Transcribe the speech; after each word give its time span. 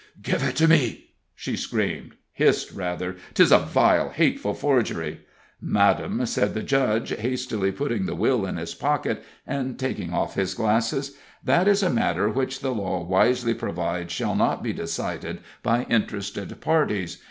"Give 0.19 0.41
it 0.41 0.55
to 0.55 0.67
me!" 0.67 1.11
she 1.35 1.55
screamed 1.55 2.13
hissed, 2.33 2.71
rather; 2.71 3.17
"'tis 3.35 3.51
a 3.51 3.59
vile, 3.59 4.09
hateful 4.09 4.55
forgery!" 4.55 5.19
"Madame," 5.61 6.25
said 6.25 6.55
the 6.55 6.63
judge, 6.63 7.09
hastily 7.09 7.71
putting 7.71 8.07
the 8.07 8.15
will 8.15 8.43
in 8.47 8.57
his 8.57 8.73
pocket, 8.73 9.23
and 9.45 9.77
taking 9.77 10.11
off 10.11 10.33
his 10.33 10.55
glasses, 10.55 11.15
"that 11.43 11.67
is 11.67 11.83
a 11.83 11.91
matter 11.91 12.29
which 12.29 12.61
the 12.61 12.73
law 12.73 13.03
wisely 13.05 13.53
provides 13.53 14.11
shall 14.11 14.33
not 14.33 14.63
be 14.63 14.73
decided 14.73 15.37
by 15.61 15.83
interested 15.83 16.59
parties. 16.61 17.19